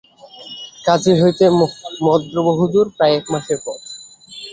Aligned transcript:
কাঞ্চী 0.85 1.11
হইতে 1.21 1.45
মদ্র 2.05 2.35
বহুদূর, 2.47 2.85
প্রায় 2.95 3.13
এক 3.17 3.25
মাসের 3.33 3.59
পথ। 3.65 3.81